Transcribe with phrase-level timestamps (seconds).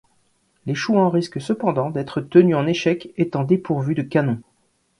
[0.65, 4.41] Les Chouans risquent cependant d'être tenus en échec, étant dépourvus de canons.